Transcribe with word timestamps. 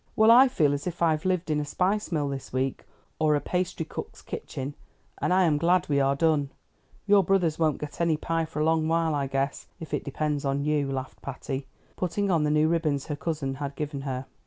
"Well, 0.15 0.31
I 0.31 0.47
feel 0.47 0.73
as 0.73 0.87
if 0.87 0.99
I'd 1.03 1.25
lived 1.25 1.51
in 1.51 1.59
a 1.59 1.63
spice 1.63 2.11
mill 2.11 2.27
this 2.27 2.51
week, 2.51 2.85
or 3.19 3.35
a 3.35 3.39
pastry 3.39 3.85
cook's 3.85 4.23
kitchen; 4.23 4.73
and 5.21 5.31
I 5.31 5.43
am 5.43 5.59
glad 5.59 5.87
we 5.89 5.99
are 5.99 6.15
done. 6.15 6.49
Your 7.05 7.23
brothers 7.23 7.59
won't 7.59 7.77
get 7.79 8.01
any 8.01 8.17
pie 8.17 8.45
for 8.45 8.59
a 8.61 8.65
long 8.65 8.87
while 8.87 9.13
I 9.13 9.27
guess, 9.27 9.67
if 9.79 9.93
it 9.93 10.03
depends 10.03 10.43
on 10.43 10.65
you," 10.65 10.91
laughed 10.91 11.21
Patty, 11.21 11.67
putting 11.97 12.31
on 12.31 12.43
the 12.45 12.49
new 12.49 12.67
ribbons 12.67 13.05
her 13.05 13.15
cousin 13.15 13.53
had 13.61 13.75
given 13.75 14.01
her. 14.01 14.25